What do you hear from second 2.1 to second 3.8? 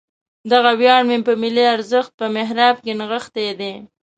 په محراب کې نغښتی دی.